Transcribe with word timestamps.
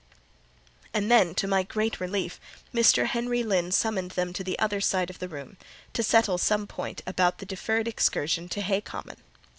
And 0.95 1.11
then, 1.11 1.35
to 1.35 1.47
my 1.47 1.61
great 1.61 1.99
relief, 1.99 2.39
Mr. 2.73 3.05
Henry 3.05 3.43
Lynn 3.43 3.71
summoned 3.71 4.09
them 4.17 4.33
to 4.33 4.43
the 4.43 4.57
other 4.57 4.81
side 4.81 5.11
of 5.11 5.19
the 5.19 5.29
room, 5.29 5.57
to 5.93 6.01
settle 6.01 6.39
some 6.39 6.65
point 6.65 7.03
about 7.05 7.37
the 7.37 7.45
deferred 7.45 7.87
excursion 7.87 8.49
to 8.49 8.61
Hay 8.63 8.81
Common. 8.81 9.17